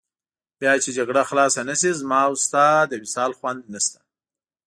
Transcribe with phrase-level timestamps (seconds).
[0.59, 3.99] بیا چې جګړه خلاصه نه شي، زما او ستا د وصال خوند نشته.